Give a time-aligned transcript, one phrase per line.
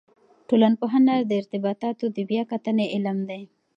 [0.47, 3.43] ټولنپوهنه د ارتباطاتو د بیا کتنې علم دی.